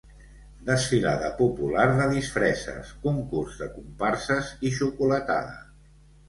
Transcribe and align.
Desfilada 0.67 1.27
popular 1.41 1.85
de 1.99 2.07
disfresses, 2.13 2.95
concurs 3.03 3.61
de 3.61 3.69
comparses 3.75 4.51
i 4.65 4.73
xocolatada. 4.81 5.55